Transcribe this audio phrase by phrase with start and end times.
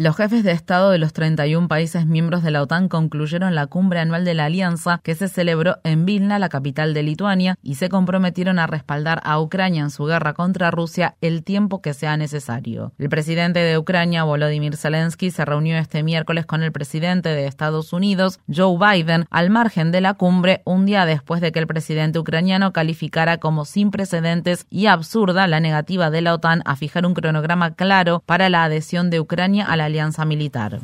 [0.00, 3.98] Los jefes de Estado de los 31 países miembros de la OTAN concluyeron la cumbre
[3.98, 7.88] anual de la alianza que se celebró en Vilna, la capital de Lituania, y se
[7.88, 12.92] comprometieron a respaldar a Ucrania en su guerra contra Rusia el tiempo que sea necesario.
[12.96, 17.92] El presidente de Ucrania, Volodymyr Zelensky, se reunió este miércoles con el presidente de Estados
[17.92, 22.20] Unidos, Joe Biden, al margen de la cumbre, un día después de que el presidente
[22.20, 27.14] ucraniano calificara como sin precedentes y absurda la negativa de la OTAN a fijar un
[27.14, 30.80] cronograma claro para la adhesión de Ucrania a la alianza militar.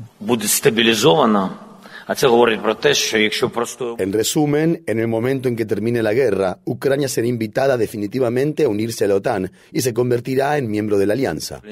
[3.99, 8.69] En resumen, en el momento en que termine la guerra, Ucrania será invitada definitivamente a
[8.69, 11.63] unirse a la OTAN y se convertirá en miembro de la alianza.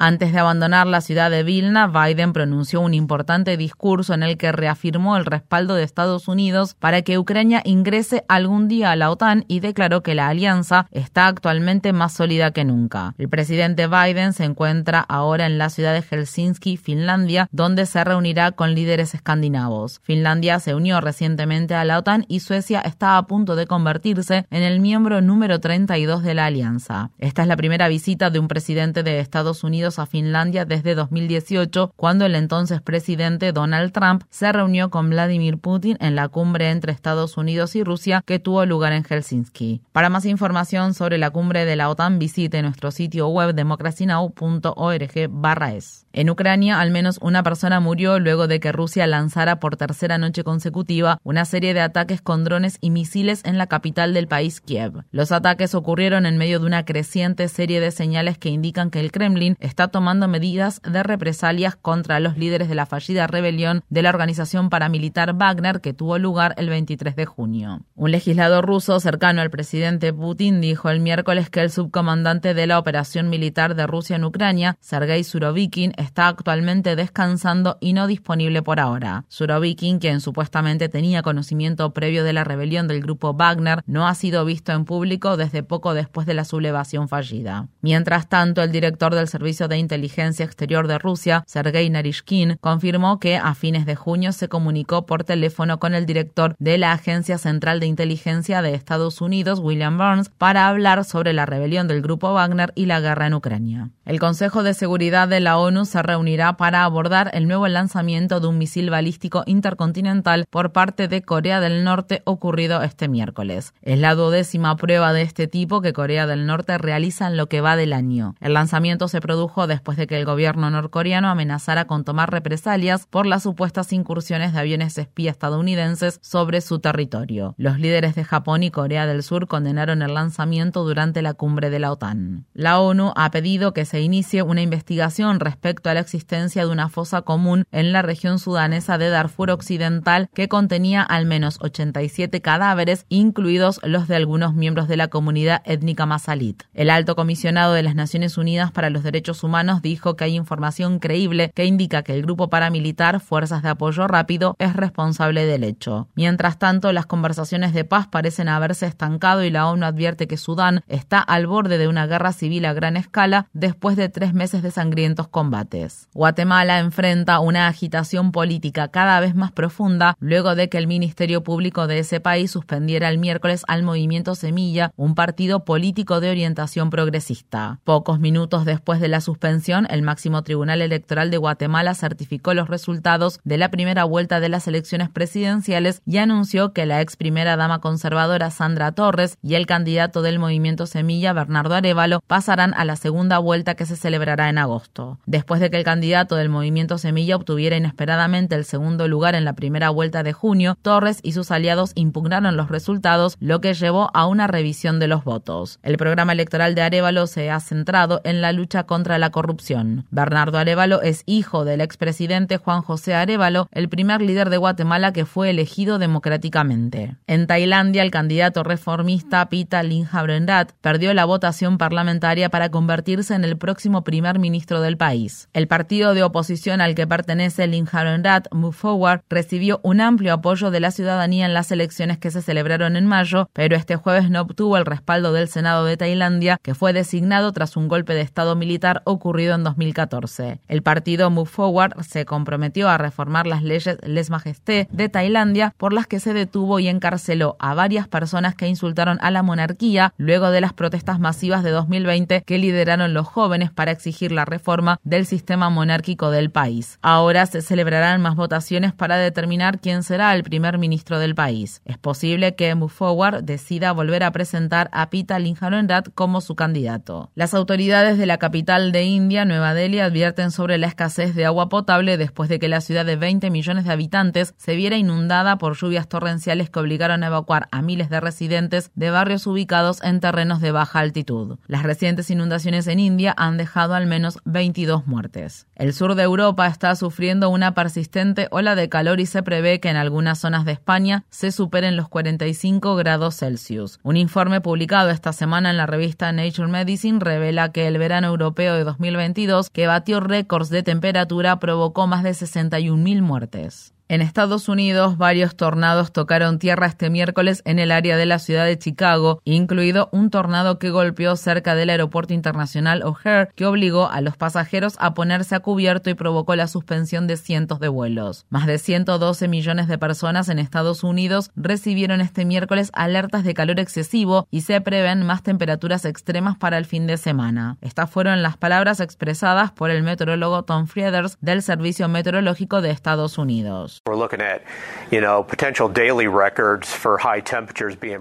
[0.00, 4.52] Antes de abandonar la ciudad de Vilna, Biden pronunció un importante discurso en el que
[4.52, 9.44] reafirmó el respaldo de Estados Unidos para que Ucrania ingrese algún día a la OTAN
[9.48, 13.16] y declaró que la alianza está actualmente más sólida que nunca.
[13.18, 18.52] El presidente Biden se encuentra ahora en la ciudad de Helsinki, Finlandia, donde se reunirá
[18.52, 20.00] con líderes escandinavos.
[20.04, 24.62] Finlandia se unió recientemente a la OTAN y Suecia está a punto de convertirse en
[24.62, 27.10] el miembro número 32 de la alianza.
[27.18, 31.94] Esta es la primera visita de un presidente de Estados Unidos a Finlandia desde 2018,
[31.96, 36.92] cuando el entonces presidente Donald Trump se reunió con Vladimir Putin en la cumbre entre
[36.92, 39.80] Estados Unidos y Rusia que tuvo lugar en Helsinki.
[39.92, 46.06] Para más información sobre la cumbre de la OTAN, visite nuestro sitio web democracynow.org/es.
[46.12, 50.42] En Ucrania, al menos una persona murió luego de que Rusia lanzara por tercera noche
[50.42, 55.04] consecutiva una serie de ataques con drones y misiles en la capital del país, Kiev.
[55.12, 59.12] Los ataques ocurrieron en medio de una creciente serie de señales que indican que el
[59.12, 64.08] Kremlin está tomando medidas de represalias contra los líderes de la fallida rebelión de la
[64.08, 67.82] organización paramilitar Wagner que tuvo lugar el 23 de junio.
[67.94, 72.80] Un legislador ruso cercano al presidente Putin dijo el miércoles que el subcomandante de la
[72.80, 78.80] operación militar de Rusia en Ucrania, Sergei Surovikin, está actualmente descansando y no disponible por
[78.80, 79.24] ahora.
[79.28, 84.44] Surovikin, quien supuestamente tenía conocimiento previo de la rebelión del grupo Wagner, no ha sido
[84.44, 87.68] visto en público desde poco después de la sublevación fallida.
[87.80, 93.36] Mientras tanto, el director del Servicio de Inteligencia Exterior de Rusia, Sergei Narishkin, confirmó que
[93.36, 97.80] a fines de junio se comunicó por teléfono con el director de la Agencia Central
[97.80, 102.72] de Inteligencia de Estados Unidos, William Burns, para hablar sobre la rebelión del grupo Wagner
[102.74, 103.90] y la guerra en Ucrania.
[104.04, 108.46] El Consejo de Seguridad de la ONU se reunirá para abordar el nuevo lanzamiento de
[108.46, 113.74] un misil balístico intercontinental por parte de Corea del Norte ocurrido este miércoles.
[113.82, 117.60] Es la duodécima prueba de este tipo que Corea del Norte realiza en lo que
[117.60, 118.34] va del año.
[118.40, 123.26] El lanzamiento se produjo después de que el gobierno norcoreano amenazara con tomar represalias por
[123.26, 127.54] las supuestas incursiones de aviones espía estadounidenses sobre su territorio.
[127.58, 131.80] Los líderes de Japón y Corea del Sur condenaron el lanzamiento durante la cumbre de
[131.80, 132.46] la OTAN.
[132.54, 137.22] La ONU ha pedido que se inicie una investigación respecto la existencia de una fosa
[137.22, 143.80] común en la región sudanesa de Darfur Occidental que contenía al menos 87 cadáveres, incluidos
[143.82, 146.62] los de algunos miembros de la comunidad étnica masalit.
[146.74, 150.98] El alto comisionado de las Naciones Unidas para los Derechos Humanos dijo que hay información
[150.98, 156.08] creíble que indica que el grupo paramilitar Fuerzas de Apoyo Rápido es responsable del hecho.
[156.14, 160.82] Mientras tanto, las conversaciones de paz parecen haberse estancado y la ONU advierte que Sudán
[160.88, 164.70] está al borde de una guerra civil a gran escala después de tres meses de
[164.70, 166.08] sangrientos combates.
[166.14, 171.86] Guatemala enfrenta una agitación política cada vez más profunda luego de que el Ministerio Público
[171.86, 177.80] de ese país suspendiera el miércoles al Movimiento Semilla, un partido político de orientación progresista.
[177.84, 183.40] Pocos minutos después de la suspensión, el máximo Tribunal Electoral de Guatemala certificó los resultados
[183.44, 187.82] de la primera vuelta de las elecciones presidenciales y anunció que la ex primera dama
[187.82, 193.38] conservadora Sandra Torres y el candidato del Movimiento Semilla, Bernardo Arevalo, pasarán a la segunda
[193.38, 195.18] vuelta que se celebrará en agosto.
[195.26, 199.52] Después de que el candidato del movimiento Semilla obtuviera inesperadamente el segundo lugar en la
[199.52, 204.26] primera vuelta de junio, Torres y sus aliados impugnaron los resultados, lo que llevó a
[204.26, 205.80] una revisión de los votos.
[205.82, 210.06] El programa electoral de Arevalo se ha centrado en la lucha contra la corrupción.
[210.10, 215.26] Bernardo Arevalo es hijo del expresidente Juan José Arevalo, el primer líder de Guatemala que
[215.26, 217.16] fue elegido democráticamente.
[217.26, 223.56] En Tailandia, el candidato reformista Pita Limjaroenrat perdió la votación parlamentaria para convertirse en el
[223.56, 225.48] próximo primer ministro del país.
[225.52, 230.80] El partido de oposición al que pertenece Limjaroenrat, Move Forward, recibió un amplio apoyo de
[230.80, 234.76] la ciudadanía en las elecciones que se celebraron en mayo, pero este jueves no obtuvo
[234.76, 239.02] el respaldo del Senado de Tailandia, que fue designado tras un golpe de Estado militar
[239.08, 240.60] ocurrido en 2014.
[240.68, 245.92] El partido Move Forward se comprometió a reformar las leyes Les Majesté de Tailandia, por
[245.92, 250.50] las que se detuvo y encarceló a varias personas que insultaron a la monarquía luego
[250.50, 255.26] de las protestas masivas de 2020 que lideraron los jóvenes para exigir la reforma del
[255.26, 256.98] sistema monárquico del país.
[257.02, 261.80] Ahora se celebrarán más votaciones para determinar quién será el primer ministro del país.
[261.84, 267.30] Es posible que Move Forward decida volver a presentar a Pita Limjaroenrat como su candidato.
[267.34, 271.68] Las autoridades de la capital de India, Nueva Delhi, advierten sobre la escasez de agua
[271.68, 275.76] potable después de que la ciudad de 20 millones de habitantes se viera inundada por
[275.76, 280.60] lluvias torrenciales que obligaron a evacuar a miles de residentes de barrios ubicados en terrenos
[280.60, 281.58] de baja altitud.
[281.66, 285.66] Las recientes inundaciones en India han dejado al menos 22 muertes.
[285.74, 289.90] El sur de Europa está sufriendo una persistente ola de calor y se prevé que
[289.90, 293.98] en algunas zonas de España se superen los 45 grados Celsius.
[294.02, 298.74] Un informe publicado esta semana en la revista Nature Medicine revela que el verano europeo
[298.74, 303.94] de 2022, que batió récords de temperatura, provocó más de 61.000 muertes.
[304.10, 308.64] En Estados Unidos, varios tornados tocaron tierra este miércoles en el área de la ciudad
[308.64, 314.22] de Chicago, incluido un tornado que golpeó cerca del aeropuerto internacional O'Hare, que obligó a
[314.22, 318.46] los pasajeros a ponerse a cubierto y provocó la suspensión de cientos de vuelos.
[318.48, 323.78] Más de 112 millones de personas en Estados Unidos recibieron este miércoles alertas de calor
[323.78, 327.76] excesivo y se prevén más temperaturas extremas para el fin de semana.
[327.82, 333.36] Estas fueron las palabras expresadas por el meteorólogo Tom Frieders del Servicio Meteorológico de Estados
[333.36, 333.97] Unidos.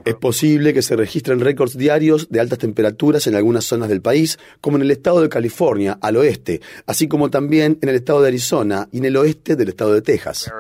[0.05, 4.39] Es posible que se registren récords diarios de altas temperaturas en algunas zonas del país,
[4.61, 8.29] como en el estado de California, al oeste, así como también en el estado de
[8.29, 10.51] Arizona y en el oeste del estado de Texas.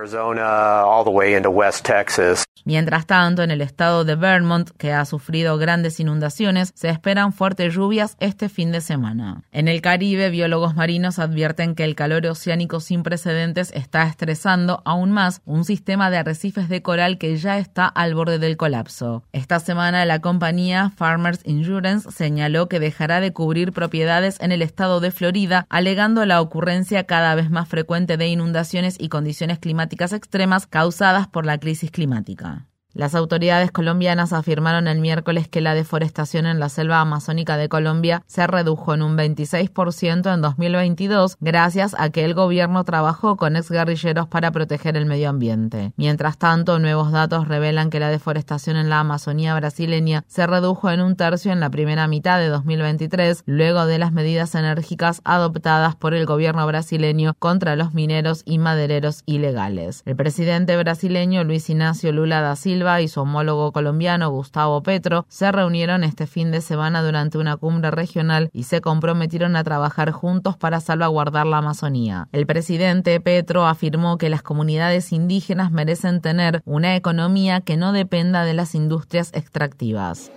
[2.65, 7.73] Mientras tanto, en el estado de Vermont, que ha sufrido grandes inundaciones, se esperan fuertes
[7.73, 9.43] lluvias este fin de semana.
[9.53, 14.81] En el Caribe, biólogos marinos advierten que el calor oceánico sin precedentes está estresando
[15.11, 19.23] más un sistema de arrecifes de coral que ya está al borde del colapso.
[19.31, 24.99] Esta semana la compañía Farmers Insurance señaló que dejará de cubrir propiedades en el estado
[24.99, 30.67] de Florida, alegando la ocurrencia cada vez más frecuente de inundaciones y condiciones climáticas extremas
[30.67, 32.65] causadas por la crisis climática.
[32.93, 38.23] Las autoridades colombianas afirmaron el miércoles que la deforestación en la selva amazónica de Colombia
[38.25, 44.27] se redujo en un 26% en 2022 gracias a que el gobierno trabajó con exguerrilleros
[44.27, 45.93] para proteger el medio ambiente.
[45.95, 51.01] Mientras tanto, nuevos datos revelan que la deforestación en la Amazonía brasileña se redujo en
[51.01, 56.15] un tercio en la primera mitad de 2023 luego de las medidas enérgicas adoptadas por
[56.15, 60.01] el gobierno brasileño contra los mineros y madereros ilegales.
[60.05, 65.51] El presidente brasileño Luis Ignacio Lula da Silva y su homólogo colombiano Gustavo Petro se
[65.51, 70.55] reunieron este fin de semana durante una cumbre regional y se comprometieron a trabajar juntos
[70.55, 72.29] para salvaguardar la Amazonía.
[72.31, 78.45] El presidente Petro afirmó que las comunidades indígenas merecen tener una economía que no dependa
[78.45, 80.31] de las industrias extractivas.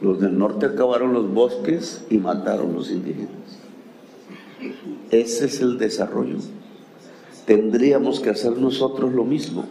[0.00, 3.30] Los del norte acabaron los bosques y mataron los indígenas.
[5.10, 6.38] Ese es el desarrollo.
[7.46, 9.64] Tendríamos que hacer nosotros lo mismo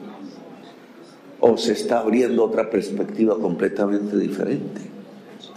[1.48, 4.82] o se está abriendo otra perspectiva completamente diferente.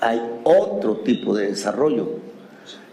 [0.00, 2.10] Hay otro tipo de desarrollo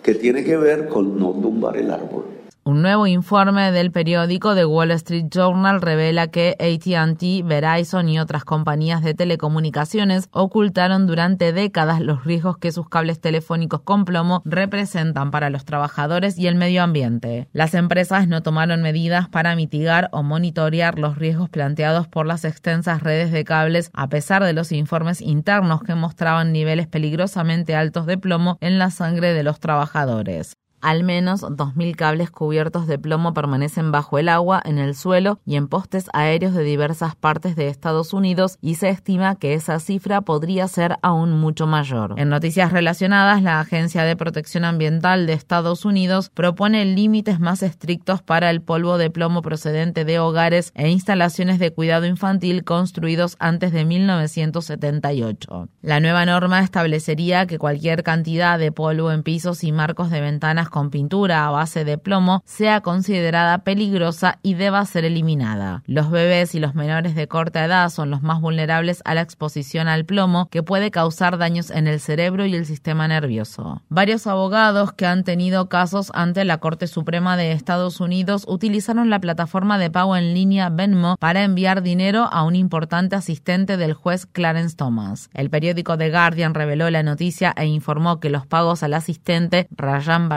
[0.02, 2.24] que tiene que ver con no tumbar el árbol.
[2.68, 8.44] Un nuevo informe del periódico The Wall Street Journal revela que ATT, Verizon y otras
[8.44, 15.30] compañías de telecomunicaciones ocultaron durante décadas los riesgos que sus cables telefónicos con plomo representan
[15.30, 17.48] para los trabajadores y el medio ambiente.
[17.54, 23.04] Las empresas no tomaron medidas para mitigar o monitorear los riesgos planteados por las extensas
[23.04, 28.18] redes de cables a pesar de los informes internos que mostraban niveles peligrosamente altos de
[28.18, 30.58] plomo en la sangre de los trabajadores.
[30.82, 35.56] Al menos 2.000 cables cubiertos de plomo permanecen bajo el agua, en el suelo y
[35.56, 40.22] en postes aéreos de diversas partes de Estados Unidos y se estima que esa cifra
[40.22, 42.14] podría ser aún mucho mayor.
[42.18, 48.22] En noticias relacionadas, la Agencia de Protección Ambiental de Estados Unidos propone límites más estrictos
[48.22, 53.72] para el polvo de plomo procedente de hogares e instalaciones de cuidado infantil construidos antes
[53.72, 55.70] de 1978.
[55.82, 60.65] La nueva norma establecería que cualquier cantidad de polvo en pisos y marcos de ventanas
[60.70, 65.84] con pintura a base de plomo sea considerada peligrosa y deba ser eliminada.
[65.86, 69.88] Los bebés y los menores de corta edad son los más vulnerables a la exposición
[69.88, 73.82] al plomo que puede causar daños en el cerebro y el sistema nervioso.
[73.90, 79.20] Varios abogados que han tenido casos ante la Corte Suprema de Estados Unidos utilizaron la
[79.20, 84.26] plataforma de pago en línea Venmo para enviar dinero a un importante asistente del juez
[84.26, 85.30] Clarence Thomas.
[85.34, 90.30] El periódico The Guardian reveló la noticia e informó que los pagos al asistente Rajan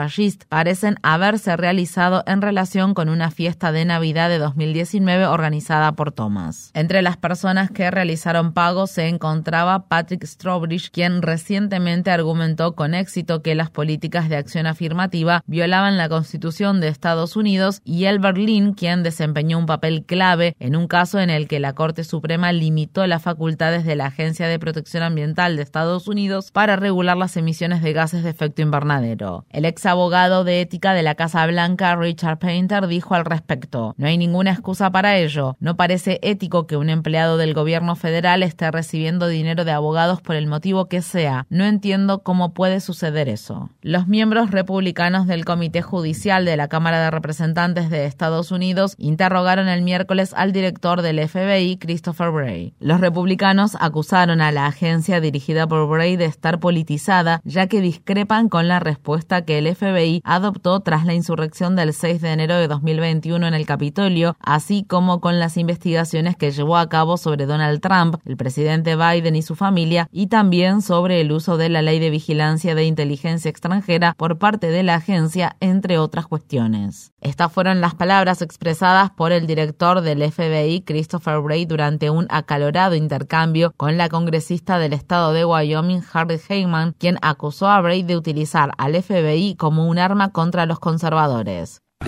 [0.49, 6.71] Parecen haberse realizado en relación con una fiesta de Navidad de 2019 organizada por Thomas.
[6.73, 13.41] Entre las personas que realizaron pagos se encontraba Patrick Strawbridge, quien recientemente argumentó con éxito
[13.41, 18.73] que las políticas de acción afirmativa violaban la Constitución de Estados Unidos, y Elbert Lynn,
[18.73, 23.07] quien desempeñó un papel clave en un caso en el que la Corte Suprema limitó
[23.07, 27.81] las facultades de la Agencia de Protección Ambiental de Estados Unidos para regular las emisiones
[27.81, 29.45] de gases de efecto invernadero.
[29.49, 34.07] El ex abogado de ética de la Casa Blanca, Richard Painter, dijo al respecto, no
[34.07, 35.55] hay ninguna excusa para ello.
[35.59, 40.35] No parece ético que un empleado del gobierno federal esté recibiendo dinero de abogados por
[40.35, 41.45] el motivo que sea.
[41.49, 43.69] No entiendo cómo puede suceder eso.
[43.83, 49.67] Los miembros republicanos del Comité Judicial de la Cámara de Representantes de Estados Unidos interrogaron
[49.67, 52.73] el miércoles al director del FBI, Christopher Bray.
[52.79, 58.49] Los republicanos acusaron a la agencia dirigida por Bray de estar politizada, ya que discrepan
[58.49, 62.67] con la respuesta que el FBI adoptó tras la insurrección del 6 de enero de
[62.67, 67.81] 2021 en el Capitolio, así como con las investigaciones que llevó a cabo sobre Donald
[67.81, 71.99] Trump, el presidente Biden y su familia, y también sobre el uso de la ley
[71.99, 77.11] de vigilancia de inteligencia extranjera por parte de la agencia, entre otras cuestiones.
[77.21, 82.95] Estas fueron las palabras expresadas por el director del FBI, Christopher Bray, durante un acalorado
[82.95, 88.15] intercambio con la congresista del estado de Wyoming, Harry Heyman, quien acusó a Bray de
[88.15, 91.81] utilizar al FBI como un arma contra los conservadores.
[92.01, 92.05] Uh,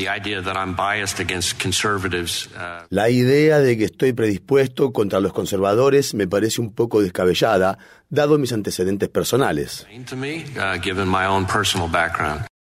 [2.89, 7.77] la idea de que estoy predispuesto contra los conservadores me parece un poco descabellada,
[8.09, 9.85] dado mis antecedentes personales.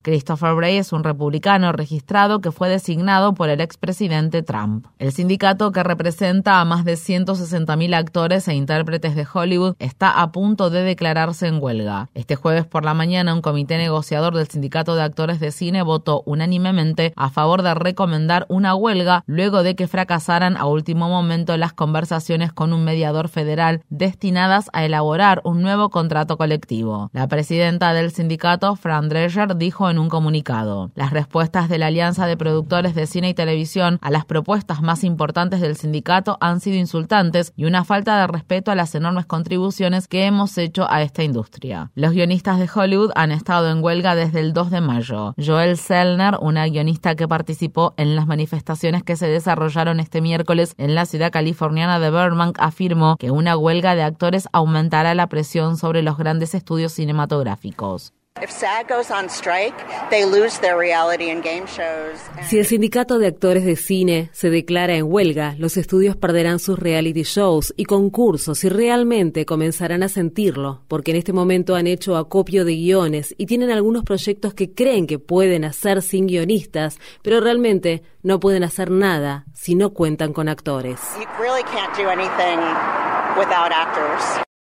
[0.01, 4.85] Christopher Bray es un republicano registrado que fue designado por el expresidente Trump.
[4.97, 10.31] El sindicato que representa a más de 160.000 actores e intérpretes de Hollywood está a
[10.31, 12.07] punto de declararse en huelga.
[12.13, 16.23] Este jueves por la mañana un comité negociador del sindicato de actores de cine votó
[16.25, 21.73] unánimemente a favor de recomendar una huelga luego de que fracasaran a último momento las
[21.73, 27.09] conversaciones con un mediador federal destinadas a elaborar un nuevo contrato colectivo.
[27.11, 30.91] La presidenta del sindicato, Fran Drescher, dijo en un comunicado.
[30.95, 35.03] Las respuestas de la Alianza de Productores de Cine y Televisión a las propuestas más
[35.03, 40.07] importantes del sindicato han sido insultantes y una falta de respeto a las enormes contribuciones
[40.07, 41.91] que hemos hecho a esta industria.
[41.95, 45.33] Los guionistas de Hollywood han estado en huelga desde el 2 de mayo.
[45.37, 50.95] Joel Selner, una guionista que participó en las manifestaciones que se desarrollaron este miércoles en
[50.95, 56.01] la ciudad californiana de Burbank, afirmó que una huelga de actores aumentará la presión sobre
[56.01, 58.13] los grandes estudios cinematográficos.
[62.47, 66.79] Si el sindicato de actores de cine se declara en huelga, los estudios perderán sus
[66.79, 72.17] reality shows y concursos y realmente comenzarán a sentirlo, porque en este momento han hecho
[72.17, 77.41] acopio de guiones y tienen algunos proyectos que creen que pueden hacer sin guionistas, pero
[77.41, 80.99] realmente no pueden hacer nada si no cuentan con actores.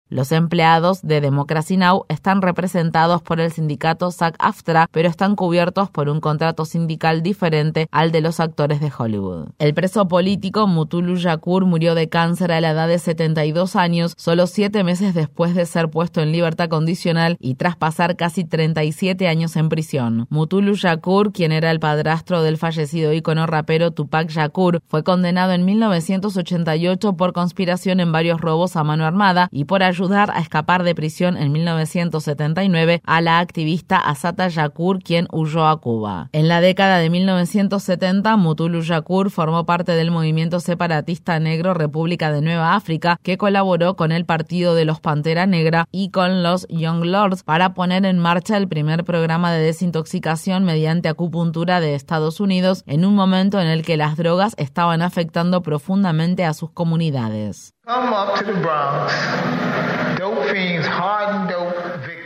[0.07, 2.05] Los empleados de Democracy Now!
[2.09, 8.11] están representados por el sindicato SAG-AFTRA, pero están cubiertos por un contrato sindical diferente al
[8.11, 9.47] de los actores de Hollywood.
[9.57, 14.45] El preso político Mutulu Yakur murió de cáncer a la edad de 72 años, solo
[14.45, 19.55] siete meses después de ser puesto en libertad condicional y tras pasar casi 37 años
[19.55, 20.27] en prisión.
[20.29, 25.65] Mutulu Yakur, quien era el padrastro del fallecido ícono rapero Tupac Yakur, fue condenado en
[25.65, 30.93] 1988 por conspiración en varios robos a mano armada y por ayudar a escapar de
[30.93, 36.27] prisión en 1979 a la activista Asata Yakur, quien huyó a Cuba.
[36.33, 42.41] En la década de 1970, Mutulu Yakur formó parte del movimiento separatista negro República de
[42.41, 47.05] Nueva África, que colaboró con el Partido de los Pantera Negra y con los Young
[47.05, 52.83] Lords para poner en marcha el primer programa de desintoxicación mediante acupuntura de Estados Unidos
[52.85, 57.75] en un momento en el que las drogas estaban afectando profundamente a sus comunidades.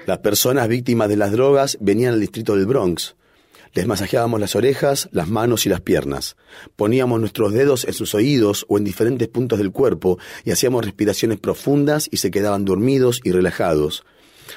[0.06, 3.16] Las personas víctimas de las drogas venían al distrito del Bronx.
[3.74, 6.36] Les masajeábamos las orejas, las manos y las piernas.
[6.76, 11.40] Poníamos nuestros dedos en sus oídos o en diferentes puntos del cuerpo y hacíamos respiraciones
[11.40, 14.04] profundas y se quedaban dormidos y relajados.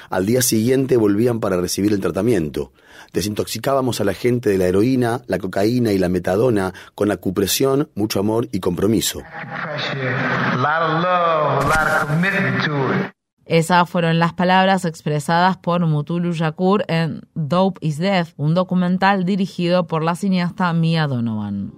[0.09, 2.71] Al día siguiente volvían para recibir el tratamiento.
[3.13, 8.19] Desintoxicábamos a la gente de la heroína, la cocaína y la metadona con acupresión, mucho
[8.19, 9.21] amor y compromiso.
[13.45, 19.85] Esas fueron las palabras expresadas por Mutulu Yakur en Dope is Death, un documental dirigido
[19.85, 21.73] por la cineasta Mia Donovan.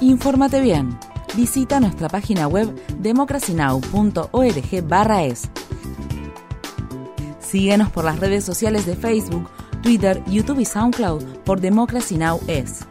[0.00, 0.98] Infórmate bien.
[1.36, 5.50] Visita nuestra página web democracynow.org/es.
[7.38, 9.48] Síguenos por las redes sociales de Facebook,
[9.82, 12.40] Twitter, YouTube y SoundCloud por Democracy Now!
[12.48, 12.88] es.